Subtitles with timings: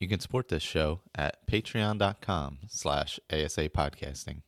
[0.00, 4.42] You can support this show at patreon.com slash ASA podcasting.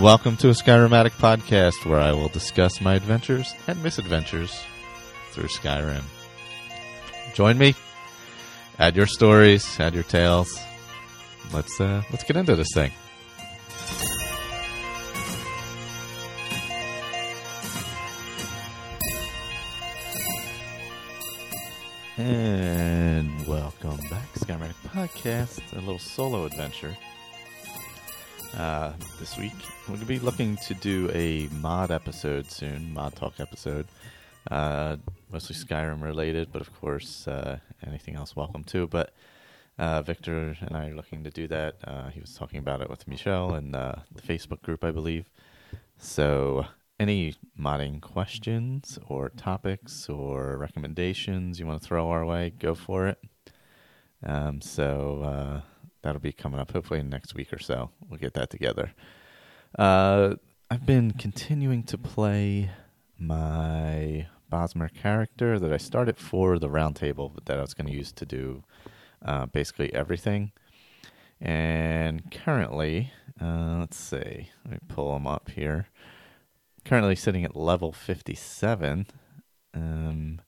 [0.00, 4.62] Welcome to a Skyrim Addict podcast where I will discuss my adventures and misadventures
[5.32, 6.04] through Skyrim.
[7.34, 7.74] Join me.
[8.82, 10.58] Add your stories, add your tales.
[11.52, 12.90] Let's uh, let's get into this thing.
[22.16, 26.96] And welcome back, Skyrim Addict Podcast, a little solo adventure.
[28.56, 29.52] Uh, this week,
[29.82, 33.86] we're going to be looking to do a mod episode soon, mod talk episode.
[34.50, 34.96] Uh,
[35.30, 38.86] mostly Skyrim related, but of course, uh, anything else, welcome too.
[38.86, 39.14] But
[39.78, 41.76] uh, Victor and I are looking to do that.
[41.84, 45.30] Uh, he was talking about it with Michelle and uh, the Facebook group, I believe.
[45.96, 46.66] So,
[47.00, 53.06] any modding questions or topics or recommendations you want to throw our way, go for
[53.08, 53.18] it.
[54.24, 55.60] Um, so, uh,
[56.02, 57.90] that'll be coming up hopefully next week or so.
[58.08, 58.92] We'll get that together.
[59.78, 60.34] Uh,
[60.70, 62.70] I've been continuing to play
[63.18, 68.12] my Bosmer character that I started for the roundtable, that I was going to use
[68.12, 68.64] to do
[69.24, 70.52] uh, basically everything.
[71.40, 75.88] And currently, uh, let's see, let me pull them up here.
[76.84, 79.06] Currently sitting at level 57.
[79.74, 80.40] Um,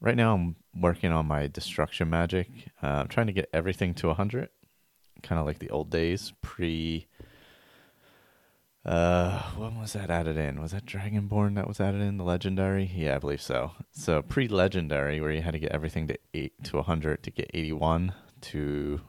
[0.00, 2.48] right now, I'm working on my destruction magic.
[2.82, 4.48] Uh, I'm trying to get everything to 100
[5.22, 7.06] kind of like the old days, pre.
[8.84, 10.60] Uh, when was that added in?
[10.60, 12.90] Was that Dragonborn that was added in the legendary?
[12.92, 13.72] Yeah, I believe so.
[13.92, 18.12] So pre-legendary, where you had to get everything to eight to hundred to get eighty-one
[18.42, 19.00] to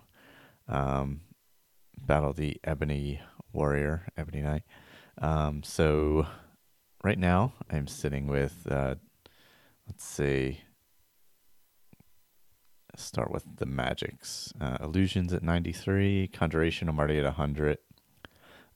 [0.67, 1.21] um,
[1.97, 4.63] battle the Ebony Warrior, Ebony Knight.
[5.19, 6.27] Um, so
[7.03, 8.95] right now I'm sitting with, uh,
[9.87, 10.61] let's see,
[12.95, 14.53] start with the magics.
[14.59, 17.77] Uh, illusions at 93, conjuration already at 100,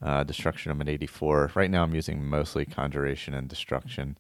[0.02, 1.52] uh, destruction I'm at 84.
[1.56, 4.18] Right now I'm using mostly conjuration and destruction.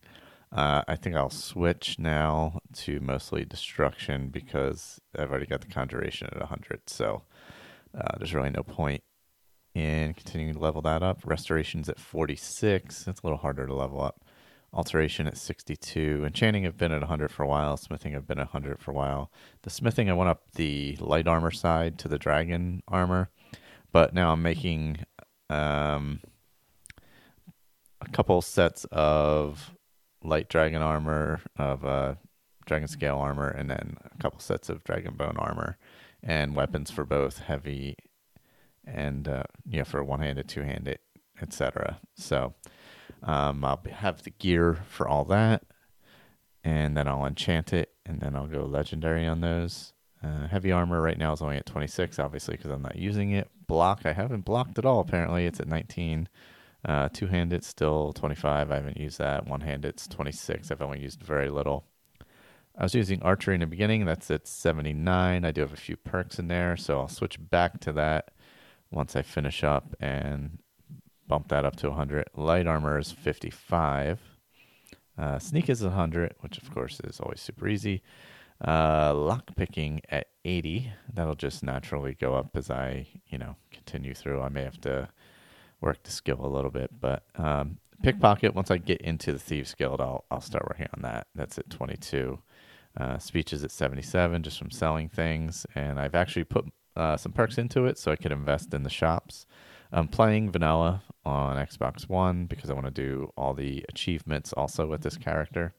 [0.52, 6.30] Uh, I think I'll switch now to mostly destruction because I've already got the conjuration
[6.32, 6.90] at 100.
[6.90, 7.24] So
[7.96, 9.04] uh, there's really no point
[9.76, 11.22] in continuing to level that up.
[11.26, 13.04] Restoration's at 46.
[13.04, 14.24] That's a little harder to level up.
[14.74, 16.24] Alteration at 62.
[16.26, 17.78] Enchanting have been at 100 for a while.
[17.78, 19.32] Smithing have been at 100 for a while.
[19.64, 23.30] The smithing, I went up the light armor side to the dragon armor,
[23.92, 25.06] but now I'm making
[25.50, 26.22] um,
[28.02, 29.72] a couple sets of
[30.24, 32.16] light dragon armor, of uh,
[32.66, 35.78] dragon scale armor, and then a couple sets of dragon bone armor,
[36.22, 37.96] and weapons for both heavy
[38.88, 41.00] and uh, yeah, for one handed, two handed,
[41.42, 42.00] etc.
[42.16, 42.54] So
[43.24, 45.64] um, I'll have the gear for all that,
[46.64, 49.94] and then I'll enchant it, and then I'll go legendary on those.
[50.24, 53.50] Uh, heavy armor right now is only at 26, obviously, because I'm not using it.
[53.68, 55.46] Block, I haven't blocked at all, apparently.
[55.46, 56.28] It's at 19.
[56.86, 58.72] Uh, two handed, still 25.
[58.72, 59.48] I haven't used that.
[59.48, 60.72] One handed, it's 26.
[60.72, 61.86] I've only used very little.
[62.78, 64.06] I was using archery in the beginning.
[64.06, 65.44] That's at 79.
[65.44, 68.32] I do have a few perks in there, so I'll switch back to that
[68.92, 70.60] once I finish up and
[71.28, 72.30] bump that up to 100.
[72.36, 74.20] Light armor is 55.
[75.18, 78.04] Uh, sneak is 100, which of course is always super easy.
[78.66, 80.92] Uh, lock picking at 80.
[81.14, 84.42] That'll just naturally go up as I, you know, continue through.
[84.42, 85.10] I may have to
[85.82, 88.56] work the skill a little bit, but um, pickpocket.
[88.56, 91.28] Once I get into the thieves guild, I'll I'll start working on that.
[91.36, 92.40] That's at 22.
[93.00, 96.66] Uh, speech is at 77, just from selling things, and I've actually put
[96.96, 99.46] uh, some perks into it so I could invest in the shops.
[99.92, 104.88] I'm playing vanilla on Xbox One because I want to do all the achievements also
[104.88, 105.76] with this character.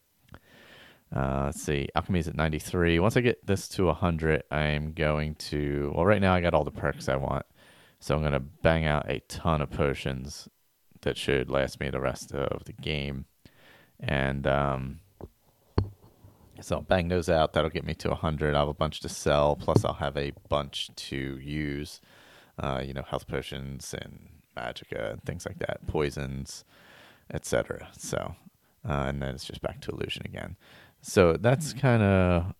[1.14, 2.98] Uh, let's see, alchemy's at 93.
[2.98, 5.92] Once I get this to 100, I'm going to.
[5.94, 7.46] Well, right now I got all the perks I want,
[7.98, 10.48] so I'm going to bang out a ton of potions
[11.02, 13.24] that should last me the rest of the game.
[14.00, 15.00] And um,
[16.60, 17.52] so I'll bang those out.
[17.54, 18.54] That'll get me to 100.
[18.54, 22.00] I'll have a bunch to sell, plus I'll have a bunch to use
[22.58, 26.64] uh, you know, health potions and magicka and things like that, poisons,
[27.32, 27.88] etc.
[27.96, 28.34] So,
[28.88, 30.56] uh, and then it's just back to illusion again.
[31.00, 31.78] So that's mm-hmm.
[31.78, 32.54] kind of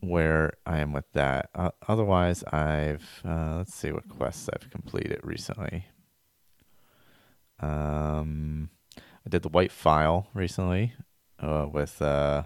[0.00, 1.50] where I am with that.
[1.54, 5.86] Uh, otherwise, I've uh, let's see what quests I've completed recently.
[7.60, 8.70] Um,
[9.26, 10.94] I did the White Phial recently
[11.40, 12.44] uh, with uh,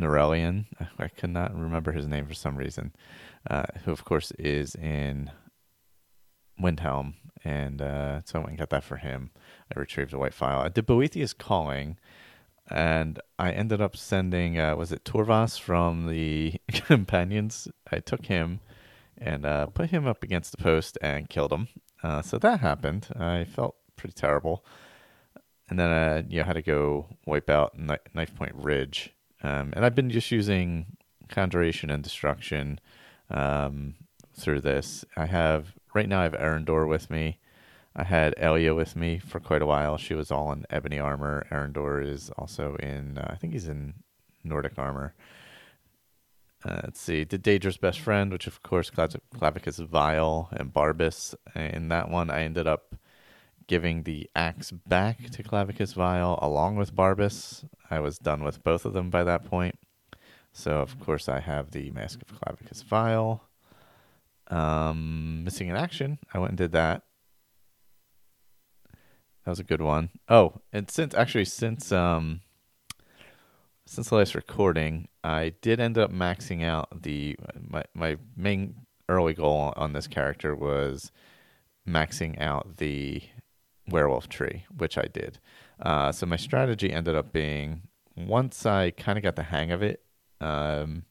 [0.00, 0.66] Nurelion.
[0.98, 2.92] I could not remember his name for some reason.
[3.48, 5.30] Uh, who of course is in
[6.60, 7.14] Windhelm,
[7.44, 9.30] and uh, so I went and got that for him.
[9.74, 10.60] I retrieved a White Phial.
[10.60, 11.98] I did Boethiah's Calling,
[12.70, 17.68] and I ended up sending uh, was it Torvar from the Companions?
[17.90, 18.60] I took him
[19.16, 21.68] and uh, put him up against the post and killed him.
[22.02, 23.08] Uh, so that happened.
[23.18, 24.64] I felt pretty terrible,
[25.68, 29.14] and then uh, you know, had to go wipe out Knife Point Ridge.
[29.42, 30.96] Um, and I've been just using
[31.28, 32.80] Conjuration and Destruction
[33.30, 33.94] um,
[34.34, 35.04] through this.
[35.16, 37.38] I have right now I have Erendur with me.
[37.98, 39.98] I had Aela with me for quite a while.
[39.98, 41.44] She was all in ebony armor.
[41.50, 43.94] Erendur is also in, uh, I think he's in
[44.44, 45.14] Nordic armor.
[46.64, 51.34] Uh, let's see, did Daedra's best friend, which of course Clavicus Vile and Barbas.
[51.56, 52.94] In that one, I ended up
[53.66, 57.64] giving the axe back to Clavicus Vile along with Barbas.
[57.90, 59.76] I was done with both of them by that point.
[60.52, 63.42] So of course I have the Mask of Clavicus Vile.
[64.46, 66.18] Um, missing in action.
[66.32, 67.02] I went and did that.
[69.48, 70.10] That was a good one.
[70.28, 72.42] Oh, and since actually since um
[73.86, 77.34] since the last recording, I did end up maxing out the
[77.66, 78.74] my my main
[79.08, 81.12] early goal on this character was
[81.88, 83.22] maxing out the
[83.88, 85.38] werewolf tree, which I did.
[85.80, 87.84] Uh, so my strategy ended up being
[88.18, 90.02] once I kind of got the hang of it,
[90.42, 91.04] um,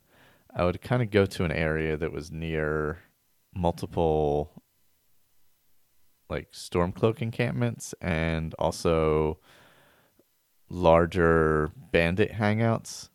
[0.56, 3.00] I would kind of go to an area that was near
[3.56, 4.57] multiple
[6.30, 9.40] like stormcloak encampments and also
[10.70, 13.10] larger bandit hangouts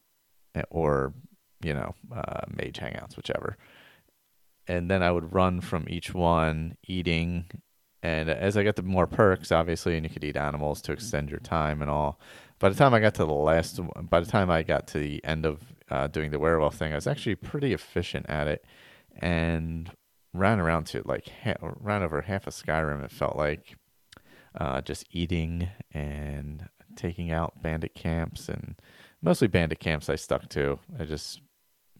[0.55, 1.13] eh, or
[1.63, 3.57] you know uh, mage hangouts whichever.
[4.69, 7.47] And then i would run from each one eating
[8.03, 11.31] and as i got the more perks obviously and you could eat animals to extend
[11.31, 12.21] your time and all
[12.59, 15.23] by the time i got to the last by the time i got to the
[15.25, 15.61] end of
[15.91, 18.65] uh, doing the werewolf thing i was actually pretty efficient at it.
[19.21, 19.91] And
[20.33, 23.05] ran around to like ha- ran over half of Skyrim.
[23.05, 23.77] It felt like
[24.59, 28.77] uh, just eating and taking out bandit camps and
[29.21, 30.09] mostly bandit camps.
[30.09, 30.79] I stuck to.
[30.99, 31.41] I just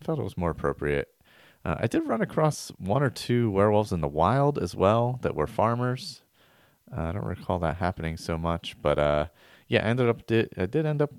[0.03, 1.09] felt it was more appropriate.
[1.65, 5.37] Uh, I did run across one or two werewolves in the wild as well that
[5.37, 6.23] were farmers.
[6.95, 9.27] Uh, I don't recall that happening so much, but uh,
[9.69, 11.13] yeah, I ended up did I did end up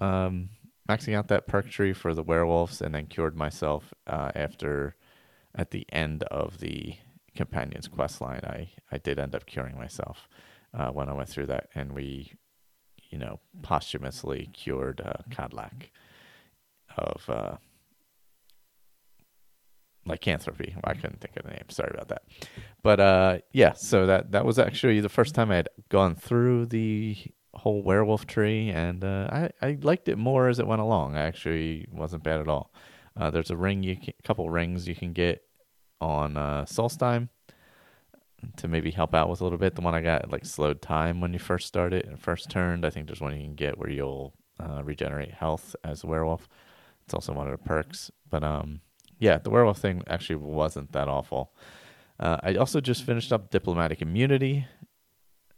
[0.00, 0.48] um,
[0.88, 4.96] maxing out that perk tree for the werewolves and then cured myself uh, after
[5.54, 6.96] at the end of the
[7.34, 10.28] companion's quest line, I, I did end up curing myself
[10.76, 12.32] uh, when I went through that, and we,
[13.10, 15.90] you know, posthumously cured uh, Kodlak
[16.96, 17.56] of uh,
[20.06, 20.74] lycanthropy.
[20.84, 21.64] I couldn't think of the name.
[21.68, 22.22] Sorry about that.
[22.82, 26.66] But uh, yeah, so that that was actually the first time I had gone through
[26.66, 27.16] the
[27.54, 31.16] whole werewolf tree, and uh, I I liked it more as it went along.
[31.16, 32.72] I actually wasn't bad at all.
[33.16, 35.42] Uh, there's a ring you can, couple rings you can get
[36.00, 37.28] on uh, Solstheim
[38.56, 39.74] to maybe help out with a little bit.
[39.74, 42.84] The one I got like slowed time when you first started and first turned.
[42.84, 46.48] I think there's one you can get where you'll uh, regenerate health as a werewolf.
[47.04, 48.10] It's also one of the perks.
[48.28, 48.80] But um,
[49.18, 51.54] yeah, the werewolf thing actually wasn't that awful.
[52.18, 54.66] Uh, I also just finished up diplomatic immunity,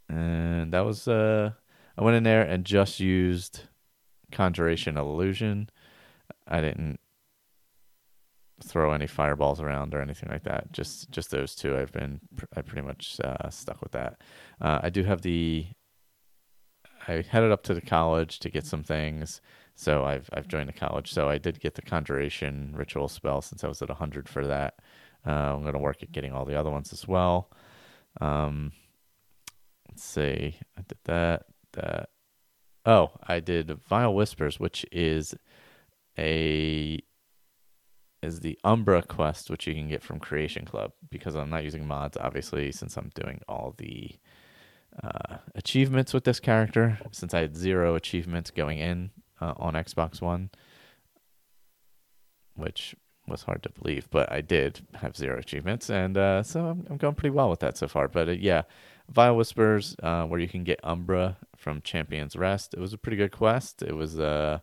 [0.08, 1.50] and that was uh,
[1.98, 3.60] I went in there and just used
[4.32, 5.68] conjuration illusion.
[6.48, 6.98] I didn't
[8.62, 10.72] throw any fireballs around or anything like that.
[10.72, 11.76] Just just those two.
[11.76, 12.20] I've been
[12.56, 14.20] I pretty much uh, stuck with that.
[14.60, 15.66] Uh, I do have the.
[17.08, 19.40] I headed up to the college to get some things,
[19.75, 21.12] so I've I've joined the college.
[21.12, 24.80] So I did get the conjuration ritual spell since I was at hundred for that.
[25.26, 27.50] Uh, I'm to work at getting all the other ones as well.
[28.20, 28.72] Um,
[29.88, 30.56] let's see.
[30.78, 31.46] I did that.
[31.72, 32.08] That.
[32.84, 35.34] Oh, I did Vile Whispers, which is
[36.18, 37.00] a
[38.26, 40.92] is the Umbra quest, which you can get from Creation Club.
[41.11, 44.16] Because I'm not using mods, obviously, since I'm doing all the
[45.02, 46.99] uh, achievements with this character.
[47.12, 50.50] Since I had zero achievements going in uh, on Xbox One,
[52.54, 52.95] which
[53.28, 56.97] was hard to believe, but I did have zero achievements, and uh, so I'm, I'm,
[56.97, 58.09] going pretty well with that so far.
[58.09, 58.62] But uh, yeah,
[59.11, 62.75] Vile Whispers, uh, where you can get Umbra from Champion's Rest.
[62.75, 63.83] It was a pretty good quest.
[63.83, 64.61] It was uh,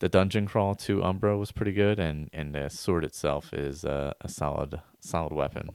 [0.00, 4.14] the dungeon crawl to Umbra was pretty good, and and the sword itself is a
[4.26, 5.70] solid solid weapon.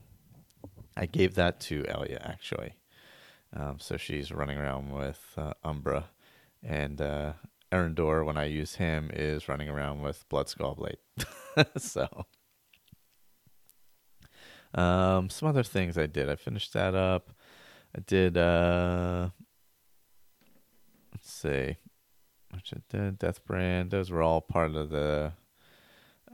[0.98, 2.74] I gave that to Aela actually,
[3.56, 6.10] um, so she's running around with uh, Umbra,
[6.64, 7.34] and uh,
[7.72, 10.98] Erendur when I use him is running around with Bloodskull Blade.
[11.78, 12.26] so.
[14.74, 16.30] Um, some other things I did.
[16.30, 17.32] I finished that up.
[17.96, 18.38] I did.
[18.38, 19.30] Uh,
[21.12, 21.78] let's see.
[23.18, 23.92] Death Brand.
[23.92, 25.34] Those were all part of the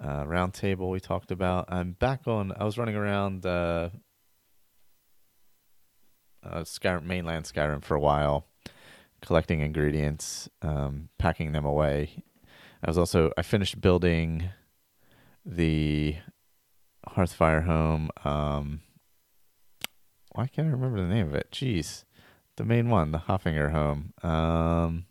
[0.03, 1.65] uh, round table we talked about.
[1.69, 2.51] I'm back on.
[2.57, 3.89] I was running around uh,
[6.43, 8.47] uh, Skyrim, mainland Skyrim for a while,
[9.21, 12.23] collecting ingredients, um, packing them away.
[12.83, 14.49] I was also I finished building
[15.45, 16.17] the
[17.07, 18.09] Hearthfire home.
[18.23, 18.81] Um,
[20.33, 21.49] why can't I remember the name of it?
[21.51, 22.03] Jeez,
[22.57, 24.13] the main one, the Hoffinger home.
[24.21, 25.05] Um,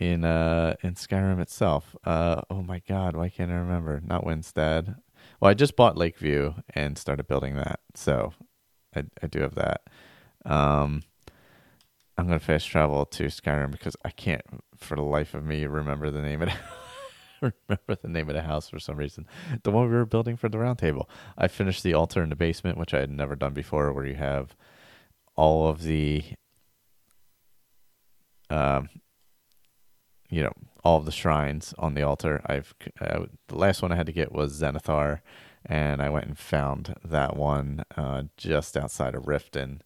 [0.00, 1.94] in uh in Skyrim itself.
[2.04, 4.00] Uh oh my god, why can't I remember?
[4.04, 4.96] Not Windstad.
[5.40, 8.32] Well, I just bought Lakeview and started building that, so
[8.96, 9.82] I I do have that.
[10.44, 11.02] Um,
[12.16, 14.42] I'm gonna fast travel to Skyrim because I can't,
[14.76, 16.50] for the life of me, remember the name of
[17.40, 19.26] remember the name of the house for some reason.
[19.62, 21.08] The one we were building for the round table.
[21.36, 24.16] I finished the altar in the basement, which I had never done before, where you
[24.16, 24.56] have
[25.36, 26.24] all of the
[28.50, 28.88] um,
[30.30, 32.42] you know all of the shrines on the altar.
[32.46, 35.20] I've uh, the last one I had to get was Zenithar,
[35.66, 39.80] and I went and found that one uh, just outside of Riften.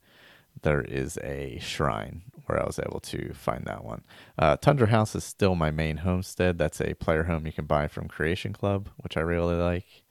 [0.62, 4.04] There is a shrine where I was able to find that one.
[4.38, 6.58] Uh, Tundra House is still my main homestead.
[6.58, 10.04] That's a player home you can buy from Creation Club, which I really like.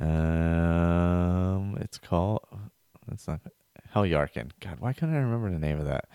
[0.00, 2.46] Um, it's called.
[3.12, 3.40] It's not
[3.94, 4.50] Heljarchen.
[4.60, 6.08] God, why couldn't I remember the name of that?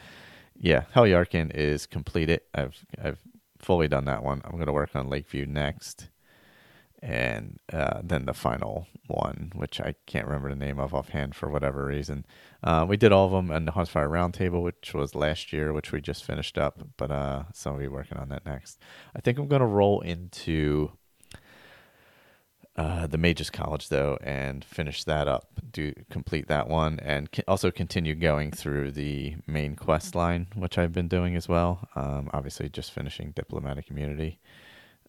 [0.58, 2.42] Yeah, Heljarchen is completed.
[2.54, 3.20] I've I've
[3.64, 4.42] fully done that one.
[4.44, 6.10] I'm going to work on Lakeview next.
[7.02, 11.50] And uh, then the final one, which I can't remember the name of offhand for
[11.50, 12.26] whatever reason.
[12.64, 15.92] Uh, we did all of them in the Hearthfire Roundtable, which was last year, which
[15.92, 16.82] we just finished up.
[16.96, 18.80] But uh, so I'll be working on that next.
[19.14, 20.92] I think I'm going to roll into
[22.76, 27.70] uh, the Mages College though, and finish that up, do complete that one, and also
[27.70, 31.88] continue going through the main quest line, which I've been doing as well.
[31.96, 34.40] Um, obviously, just finishing diplomatic immunity,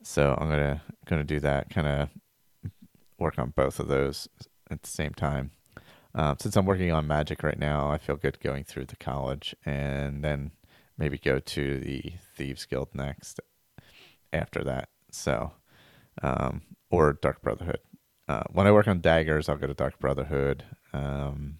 [0.02, 1.70] so I'm gonna gonna do that.
[1.70, 2.08] Kind of
[3.18, 4.28] work on both of those
[4.70, 5.50] at the same time.
[6.14, 9.56] Uh, since I'm working on magic right now, I feel good going through the college,
[9.64, 10.50] and then
[10.98, 13.40] maybe go to the Thieves Guild next
[14.34, 14.90] after that.
[15.10, 15.52] So.
[16.22, 16.62] Um,
[16.94, 17.80] or Dark Brotherhood.
[18.26, 20.64] Uh, when I work on daggers, I'll go to Dark Brotherhood.
[20.92, 21.58] Um,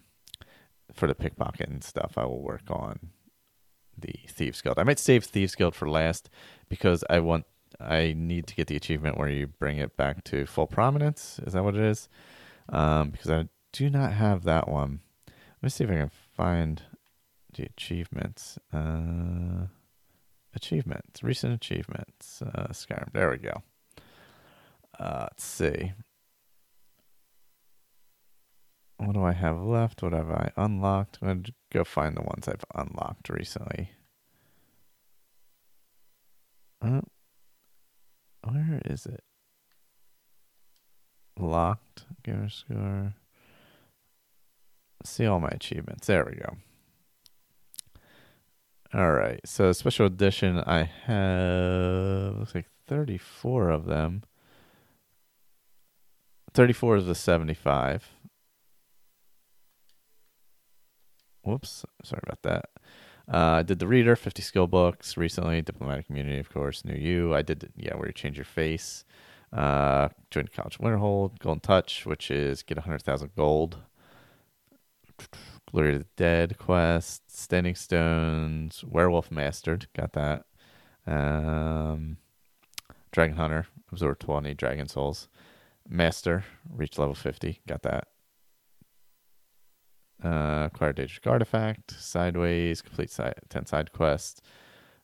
[0.93, 3.11] for the pickpocket and stuff, I will work on
[3.97, 4.79] the Thieves Guild.
[4.79, 6.29] I might save Thieves Guild for last
[6.69, 7.45] because I want
[7.79, 11.39] I need to get the achievement where you bring it back to full prominence.
[11.45, 12.07] Is that what it is?
[12.69, 15.01] Um, because I do not have that one.
[15.27, 16.81] Let me see if I can find
[17.53, 18.57] the achievements.
[18.73, 19.67] Uh,
[20.55, 22.41] achievements, recent achievements.
[22.41, 23.11] Uh, Skyrim.
[23.11, 23.63] There we go.
[24.99, 25.93] Uh, let's see.
[28.97, 30.01] What do I have left?
[30.01, 31.19] What have I unlocked?
[31.21, 33.91] I'm going to go find the ones I've unlocked recently.
[36.81, 37.01] Uh,
[38.43, 39.23] where is it?
[41.37, 42.05] Locked.
[42.23, 43.13] Gamer score.
[45.03, 46.07] See all my achievements.
[46.07, 46.55] There we go.
[48.93, 49.41] All right.
[49.45, 54.23] So special edition, I have looks like 34 of them.
[56.55, 58.09] 34 is the 75.
[61.43, 62.69] Whoops, sorry about that.
[63.31, 65.61] Uh, I did the reader, 50 skill books recently.
[65.61, 66.85] Diplomatic community, of course.
[66.85, 67.35] New you.
[67.35, 69.03] I did, yeah, where you change your face.
[69.51, 71.39] Uh, joined College Winterhold.
[71.39, 73.77] Golden Touch, which is get 100,000 gold.
[75.71, 77.29] Glory to the Dead quest.
[77.29, 78.83] Standing Stones.
[78.87, 79.87] Werewolf Mastered.
[79.93, 80.45] Got that.
[81.05, 82.17] Um,
[83.11, 83.67] Dragon Hunter.
[83.91, 85.27] Absorb 20 Dragon Souls.
[85.87, 87.61] Master, reach level 50.
[87.67, 88.07] Got that.
[90.23, 91.91] Uh, acquire Daedric Artifact.
[91.99, 94.41] Sideways, complete side, 10 side quests.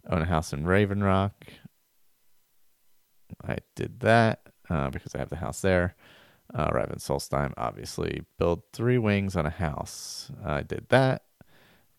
[0.09, 1.45] Own a house in Raven Rock.
[3.47, 5.95] I did that uh, because I have the house there.
[6.53, 8.23] Uh, Raven Solstheim, obviously.
[8.37, 10.31] Build three wings on a house.
[10.43, 11.23] I did that.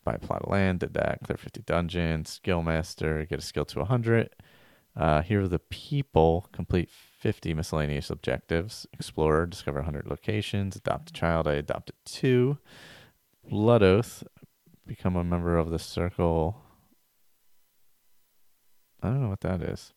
[0.04, 1.20] Buy a plot of land, did that.
[1.24, 2.28] Clear 50 dungeons.
[2.30, 4.30] Skill Master, get a skill to 100.
[4.96, 6.48] Uh, here are the people.
[6.52, 6.90] Complete
[7.22, 8.84] 50 miscellaneous objectives.
[8.92, 10.74] Explore, discover 100 locations.
[10.74, 11.46] Adopt a child.
[11.46, 12.58] I adopted two.
[13.48, 14.24] Blood Oath,
[14.86, 16.60] become a member of the circle.
[19.00, 19.92] I don't know what that is.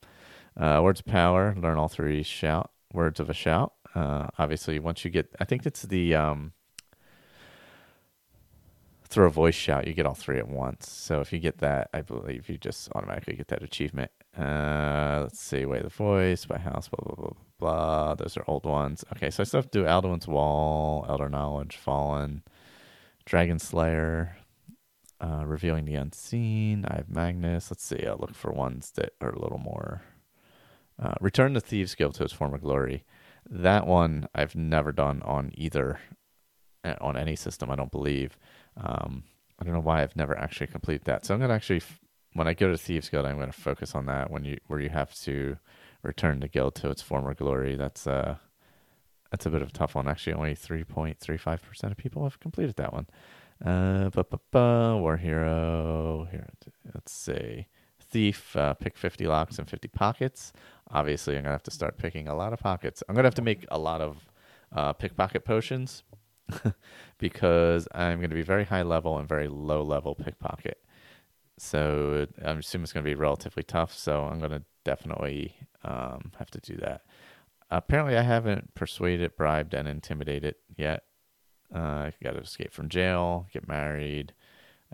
[0.55, 3.73] Uh, words of power, learn all three shout words of a shout.
[3.95, 6.53] Uh, obviously, once you get, I think it's the um,
[9.07, 10.89] throw a voice shout, you get all three at once.
[10.89, 14.11] So if you get that, I believe you just automatically get that achievement.
[14.37, 18.15] Uh, let's see, Way the Voice, by House, blah, blah, blah, blah.
[18.15, 19.05] Those are old ones.
[19.15, 22.43] Okay, so I still have to do Alduin's Wall, Elder Knowledge, Fallen,
[23.25, 24.37] Dragon Slayer.
[25.21, 26.85] Uh, revealing the unseen.
[26.85, 27.71] I have Magnus.
[27.71, 28.05] Let's see.
[28.05, 30.01] I'll look for ones that are a little more.
[31.01, 33.05] Uh, Return the Thieves Guild to its former glory.
[33.49, 35.99] That one I've never done on either,
[36.83, 37.71] uh, on any system.
[37.71, 38.37] I don't believe.
[38.75, 39.23] Um,
[39.57, 41.25] I don't know why I've never actually completed that.
[41.25, 41.81] So I'm gonna actually,
[42.35, 44.29] when I go to Thieves Guild, I'm gonna focus on that.
[44.29, 45.57] When you where you have to
[46.05, 47.75] return the guild to its former glory.
[47.75, 48.35] That's uh
[49.31, 50.07] that's a bit of a tough one.
[50.07, 53.07] Actually, only 3.35% of people have completed that one.
[53.65, 56.27] Uh, bu- bu- bu- War Hero.
[56.31, 56.47] Here,
[56.93, 57.67] let's see.
[57.99, 60.53] Thief, uh, pick 50 locks and 50 pockets.
[60.91, 63.03] Obviously, I'm going to have to start picking a lot of pockets.
[63.09, 64.25] I'm going to have to make a lot of
[64.71, 66.03] uh, pickpocket potions
[67.17, 70.77] because I'm going to be very high level and very low level pickpocket.
[71.57, 73.97] So I'm assuming it's going to be relatively tough.
[73.97, 77.01] So I'm going to definitely um, have to do that.
[77.71, 81.03] Apparently, I haven't persuaded, bribed, and intimidated yet.
[81.73, 84.33] Uh, I got to escape from jail, get married,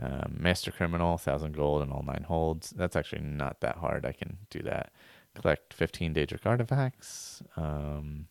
[0.02, 2.70] um, master criminal, thousand gold, and all nine holds.
[2.72, 4.06] That's actually not that hard.
[4.06, 4.92] I can do that.
[5.36, 7.44] Collect 15 Daedric artifacts.
[7.58, 8.28] Um,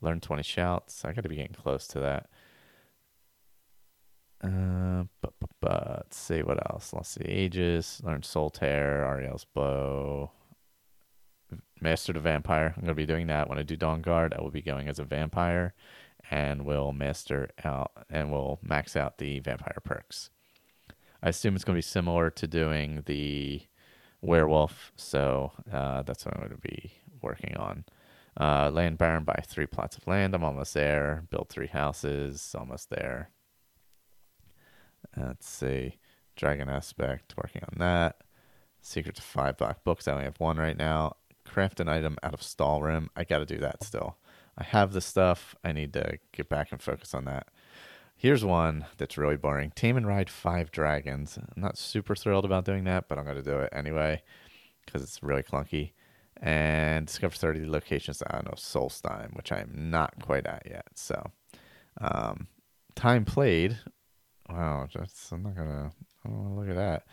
[0.00, 1.04] learn 20 shouts.
[1.04, 2.28] I got to be getting close to that.
[4.42, 6.92] Uh, but, but, but, let's see what else.
[6.92, 7.24] Let's see.
[7.24, 8.02] Aegis.
[8.02, 10.30] Learn Soul Tear, Auriel's Bow.
[11.80, 12.72] Master the Vampire.
[12.76, 14.34] I'm going to be doing that when I do Dawn Guard.
[14.36, 15.74] I will be going as a vampire
[16.30, 20.30] and will master out and will max out the vampire perks.
[21.22, 23.62] I assume it's going to be similar to doing the
[24.22, 27.84] werewolf, so uh, that's what I'm going to be working on.
[28.38, 30.34] Uh, land baron by three plots of land.
[30.34, 31.24] I'm almost there.
[31.30, 32.54] Build three houses.
[32.56, 33.30] Almost there.
[35.16, 35.98] Let's see.
[36.36, 37.34] Dragon aspect.
[37.36, 38.22] Working on that.
[38.82, 40.08] Secret to five black books.
[40.08, 41.16] I only have one right now
[41.50, 43.08] craft an item out of Stalhrim.
[43.16, 44.16] I got to do that still.
[44.56, 45.54] I have the stuff.
[45.64, 47.48] I need to get back and focus on that.
[48.16, 49.72] Here's one that's really boring.
[49.74, 51.38] Tame and ride five dragons.
[51.38, 54.22] I'm not super thrilled about doing that, but I'm going to do it anyway
[54.84, 55.92] because it's really clunky.
[56.36, 58.22] And discover 30 locations.
[58.26, 60.86] I know, Solstheim, which I'm not quite at yet.
[60.94, 61.30] So,
[62.00, 62.46] um,
[62.94, 63.78] time played.
[64.50, 65.92] Wow, just, I'm not going to,
[66.28, 67.04] oh, look at that.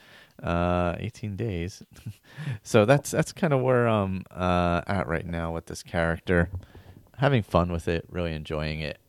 [0.45, 1.82] Uh 18 days.
[2.62, 6.52] So that's that's kind of where i'm uh at right now with this character.
[7.17, 9.00] Having fun with it really enjoying it.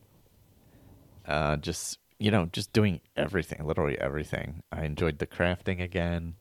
[1.26, 4.62] Uh just you know just doing everything literally everything.
[4.72, 6.36] I enjoyed the crafting again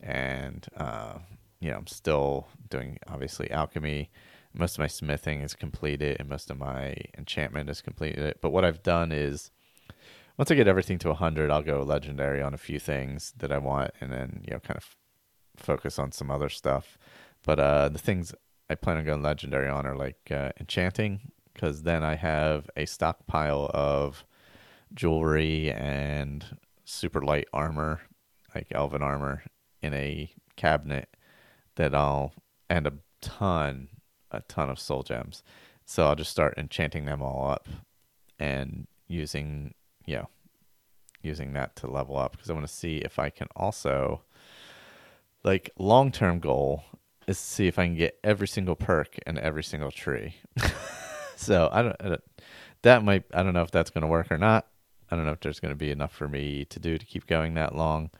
[0.00, 1.18] and uh
[1.60, 4.10] you know i'm still doing obviously alchemy.
[4.54, 8.36] Most of my smithing is completed and most of my enchantment is completed.
[8.40, 9.52] But what i've done is
[10.38, 13.58] once I get everything to 100, I'll go legendary on a few things that I
[13.58, 14.96] want and then, you know, kind of
[15.56, 16.98] focus on some other stuff.
[17.42, 18.34] But uh, the things
[18.68, 22.84] I plan on going legendary on are like uh, enchanting, because then I have a
[22.84, 24.24] stockpile of
[24.92, 26.44] jewelry and
[26.84, 28.02] super light armor,
[28.54, 29.42] like elven armor,
[29.82, 31.08] in a cabinet
[31.76, 32.32] that I'll,
[32.68, 33.88] and a ton,
[34.30, 35.42] a ton of soul gems.
[35.86, 37.68] So I'll just start enchanting them all up
[38.38, 39.72] and using
[40.06, 40.24] yeah,
[41.22, 44.22] using that to level up because I want to see if I can also
[45.44, 46.82] like long term goal
[47.26, 50.36] is to see if I can get every single perk and every single tree.
[51.36, 52.24] so I don't, I don't,
[52.82, 54.66] that might I don't know if that's going to work or not.
[55.10, 57.26] I don't know if there's going to be enough for me to do to keep
[57.26, 58.10] going that long.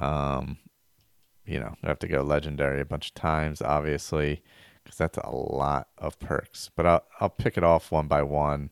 [0.00, 0.58] Um,
[1.44, 4.42] you know, I have to go legendary a bunch of times, obviously,
[4.82, 6.70] because that's a lot of perks.
[6.74, 8.70] But I'll I'll pick it off one by one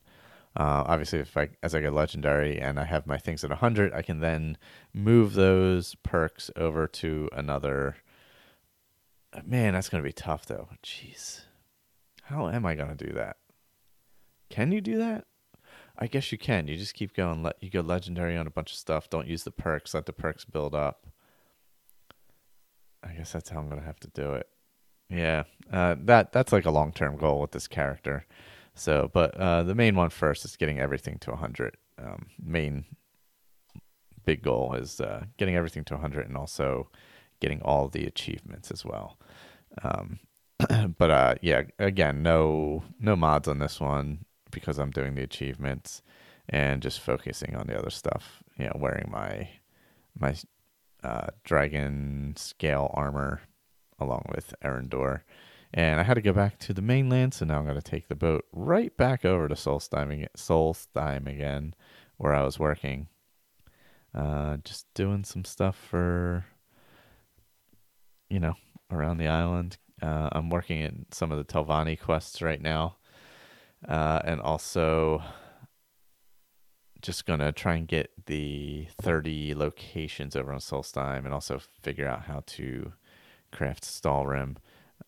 [0.59, 3.95] uh, obviously, if I as I get legendary and I have my things at 100,
[3.95, 4.59] I can then
[4.93, 7.97] move those perks over to another.
[9.45, 10.69] Man, that's gonna be tough though.
[10.83, 11.43] Jeez,
[12.25, 13.37] how am I gonna do that?
[14.51, 15.27] Can you do that?
[15.97, 16.67] I guess you can.
[16.67, 17.45] You just keep going.
[17.45, 19.09] Let you go legendary on a bunch of stuff.
[19.09, 19.95] Don't use the perks.
[19.95, 21.07] Let the perks build up.
[23.05, 24.49] I guess that's how I'm gonna have to do it.
[25.09, 28.27] Yeah, uh, that that's like a long term goal with this character.
[28.79, 31.77] So, but uh, the main one first is getting everything to 100.
[31.99, 32.85] Um, main
[34.25, 36.89] big goal is uh, getting everything to 100 and also
[37.41, 39.19] getting all the achievements as well.
[39.83, 40.21] Um,
[40.99, 46.03] but uh, yeah, again, no no mods on this one because I'm doing the achievements
[46.49, 48.43] and just focusing on the other stuff.
[48.59, 49.49] You know, wearing my
[50.19, 50.35] my
[51.03, 53.43] uh, dragon scale armor
[54.01, 55.21] along with Erendur
[55.75, 58.09] and I had to go back to the mainland, so now I'm going to take
[58.09, 61.75] the boat right back over to Solstheim, Solstheim again,
[62.17, 63.09] where I was working.
[64.15, 66.47] Uh, just doing some stuff for,
[68.31, 68.55] you know,
[68.91, 69.77] around the island.
[70.01, 72.97] Uh, I'm working in some of the Telvanni quests right now,
[73.87, 75.23] uh, and also
[77.03, 82.23] just gonna try and get the 30 locations over on Solstheim and also figure out
[82.23, 82.93] how to
[83.53, 84.57] craft Stalhrim.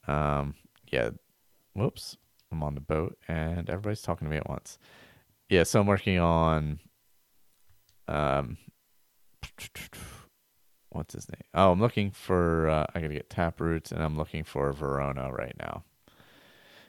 [0.06, 0.54] Um,
[0.90, 1.10] yeah,
[1.74, 2.16] whoops,
[2.50, 4.78] I'm on the boat and everybody's talking to me at once.
[5.48, 6.80] Yeah, so I'm working on
[8.08, 8.56] um,
[10.90, 11.42] what's his name?
[11.54, 12.68] Oh, I'm looking for.
[12.68, 15.84] Uh, I gotta get tap roots, and I'm looking for Verona right now.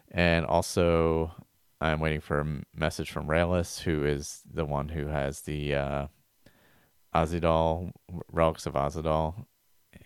[0.09, 1.31] And also,
[1.79, 6.07] I'm waiting for a message from Ralis, who is the one who has the uh,
[7.15, 7.91] Ahzidal
[8.31, 9.45] relics of Ahzidal.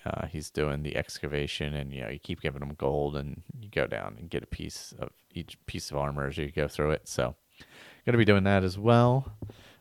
[0.05, 3.69] Uh, he's doing the excavation, and you know you keep giving him gold, and you
[3.69, 6.91] go down and get a piece of each piece of armor as you go through
[6.91, 7.07] it.
[7.07, 7.35] So,
[8.05, 9.31] gonna be doing that as well.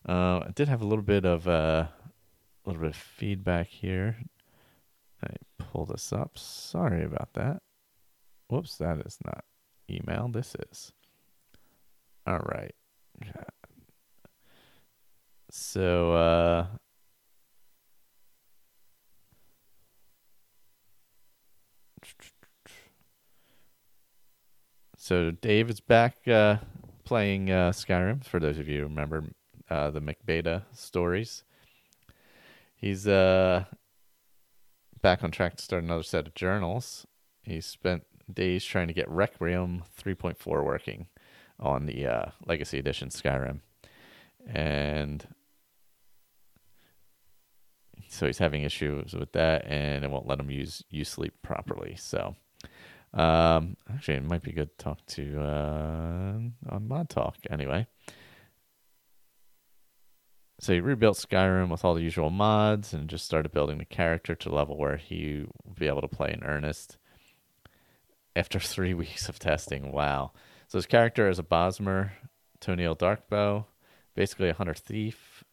[0.09, 1.91] Uh, I did have a little bit of uh, a
[2.65, 4.17] little bit of feedback here.
[5.23, 6.39] I pull this up.
[6.39, 7.63] Sorry about that.
[8.49, 9.45] Whoops, that is not
[9.91, 10.29] email.
[10.29, 10.93] This is.
[12.27, 12.75] All right.
[15.51, 16.67] So,
[25.05, 26.57] so Dave is back uh,
[27.05, 28.25] playing uh, Skyrim.
[28.25, 29.25] For those of you who remember
[29.69, 31.45] uh, the McBeta stories,
[32.75, 33.65] he's uh
[35.03, 37.07] back on track to start another set of journals.
[37.43, 41.09] He spent days trying to get Requiem 3.4 working
[41.61, 43.61] on the uh, Legacy Edition Skyrim,
[44.47, 45.29] and
[48.09, 51.95] so he's having issues with that, and it won't let him use you sleep properly.
[51.95, 52.37] So,
[53.15, 57.87] um, actually, it might be good to talk to uh, on Mod Talk anyway.
[60.59, 64.35] So he rebuilt Skyrim with all the usual mods and just started building the character
[64.35, 66.97] to level where he would be able to play in earnest.
[68.35, 70.33] After three weeks of testing, wow.
[70.67, 72.13] So his character is a Bosmer,
[72.61, 73.67] Toniel Darkbow,
[74.17, 75.45] basically a hunter thief.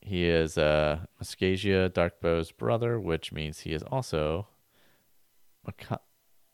[0.00, 4.46] He is uh, Muscasia Darkbow's brother, which means he is also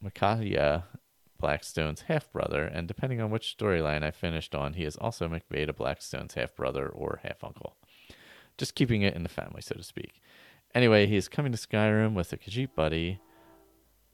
[0.01, 0.97] Micaiah uh,
[1.39, 5.75] Blackstone's half brother, and depending on which storyline I finished on, he is also McBeta
[5.75, 7.77] Blackstone's half brother or half uncle.
[8.57, 10.23] Just keeping it in the family, so to speak.
[10.75, 13.21] Anyway, he is coming to Skyrim with a Khajiit buddy,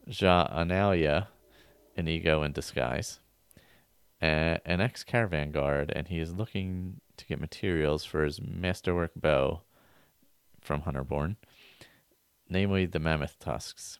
[0.06, 1.28] Ja Analia,
[1.96, 3.20] an ego in disguise,
[4.20, 9.62] an ex caravan guard, and he is looking to get materials for his masterwork bow
[10.60, 11.36] from Hunterborn,
[12.48, 13.98] namely the mammoth tusks.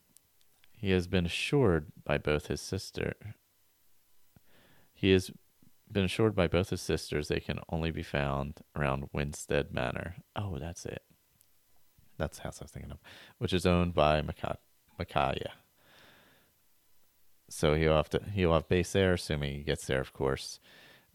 [0.83, 3.13] He has been assured by both his sister.
[4.93, 5.31] He has
[5.89, 10.17] been assured by both his sisters they can only be found around Windstad Manor.
[10.35, 11.03] Oh, that's it.
[12.17, 12.97] That's the house I was thinking of,
[13.37, 14.21] which is owned by
[14.99, 15.53] Micaiah.
[17.49, 20.59] So he'll have to he'll have base there, assuming he gets there, of course.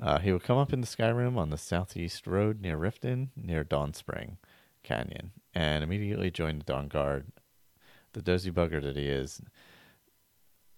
[0.00, 3.64] Uh, he will come up in the Skyrim on the southeast road near Riften, near
[3.64, 4.38] Dawnspring
[4.82, 7.32] Canyon, and immediately join the Dawn Guard
[8.12, 9.40] the dozy bugger that he is.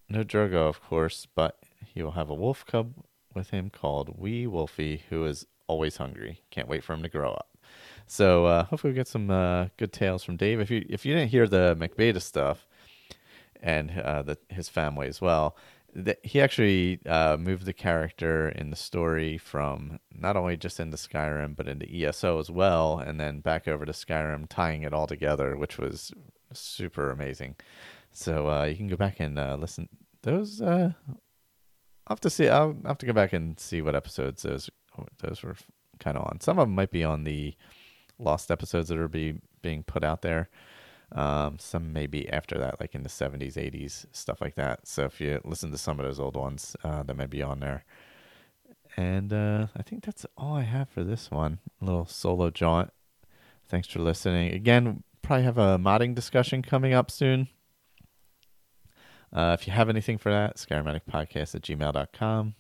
[0.08, 1.58] No Drogo, of course, but
[1.94, 2.94] he will have a wolf cub
[3.34, 6.40] with him called Wee Wolfie, who is always hungry.
[6.50, 7.56] Can't wait for him to grow up.
[8.06, 10.58] So uh, hopefully we get some uh, good tales from Dave.
[10.58, 12.66] If you if you didn't hear the McBeta stuff
[13.62, 15.56] and uh, the, his family as well,
[15.94, 20.96] that he actually uh, moved the character in the story from not only just into
[20.96, 25.06] Skyrim but into ESO as well, and then back over to Skyrim, tying it all
[25.06, 26.12] together, which was
[26.52, 27.56] super amazing.
[28.12, 29.88] So uh, you can go back and uh, listen.
[30.22, 32.48] Those uh, I'll have to see.
[32.48, 34.70] I'll have to go back and see what episodes those
[35.22, 35.56] those were
[35.98, 36.40] kind of on.
[36.40, 37.54] Some of them might be on the
[38.18, 40.48] lost episodes that are be being put out there.
[41.12, 44.86] Um, some may be after that, like in the 70s, 80s, stuff like that.
[44.86, 47.60] So if you listen to some of those old ones, uh, that may be on
[47.60, 47.84] there.
[48.96, 51.58] And uh, I think that's all I have for this one.
[51.80, 52.92] A little solo jaunt.
[53.68, 54.52] Thanks for listening.
[54.52, 57.46] Again, probably have a modding discussion coming up soon.
[59.32, 62.56] Uh, if you have anything for that, Podcast at gmail.com.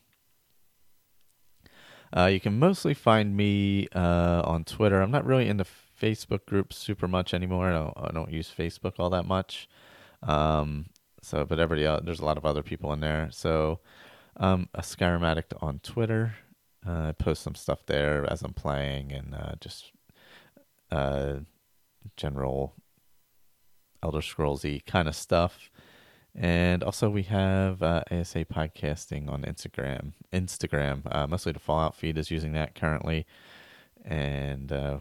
[2.16, 5.02] Uh, you can mostly find me uh, on Twitter.
[5.02, 5.66] I'm not really in the
[6.00, 7.70] Facebook group super much anymore.
[7.70, 9.68] I don't, I don't use Facebook all that much.
[10.22, 10.90] Um,
[11.22, 13.30] so, but everybody else, there's a lot of other people in there.
[13.32, 13.80] So,
[14.36, 16.36] um, a Skyrim addict on Twitter.
[16.86, 19.90] Uh, I post some stuff there as I'm playing and uh, just
[20.92, 21.40] uh,
[22.16, 22.74] general
[24.02, 25.70] Elder Scrollsy kind of stuff.
[26.34, 30.12] And also, we have uh, ASA podcasting on Instagram.
[30.32, 33.26] Instagram, uh, mostly the Fallout feed is using that currently,
[34.04, 35.00] and uh,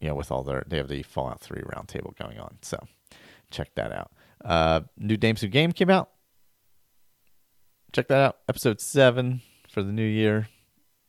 [0.00, 2.58] you know, with all their they have the Fallout Three roundtable going on.
[2.62, 2.78] So
[3.50, 4.12] check that out.
[4.44, 6.10] Uh, new Dames New Game came out.
[7.92, 8.38] Check that out.
[8.48, 10.48] Episode seven for the new year.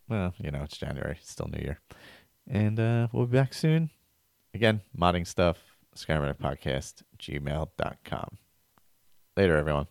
[0.10, 1.80] well, you know, it's January, still New Year.
[2.50, 3.90] And uh, we'll be back soon.
[4.54, 5.58] Again, modding stuff,
[5.96, 8.38] Skyrunner Podcast, gmail.com.
[9.36, 9.88] Later, everyone.